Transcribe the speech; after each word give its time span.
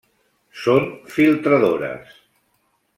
Són 0.61 0.89
filtradores. 1.17 2.19